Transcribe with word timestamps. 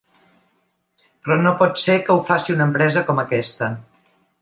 Però 1.27 1.37
no 1.43 1.51
pot 1.61 1.79
ser 1.83 1.99
que 2.09 2.17
ho 2.17 2.25
faci 2.33 2.57
una 2.57 2.69
empresa 2.71 3.05
com 3.11 3.25
aquesta. 3.27 3.73